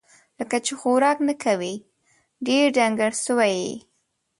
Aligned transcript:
لکه 0.39 0.57
چې 0.65 0.73
خوراک 0.79 1.17
نه 1.27 1.33
کوې، 1.43 1.73
ډېر 2.47 2.65
ډنګر 2.77 3.11
سوی 3.25 3.53
یې 3.63 3.75